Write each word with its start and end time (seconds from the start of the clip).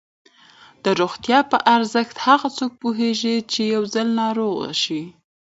د 0.83 0.85
روغتیا 1.01 1.39
په 1.51 1.57
ارزښت 1.75 2.15
هغه 2.27 2.47
څوک 2.57 2.71
پوهېږي 2.81 3.35
چې 3.51 3.61
یو 3.73 3.83
ځل 3.93 4.07
ناروغ 4.21 4.57
شي. 4.83 5.03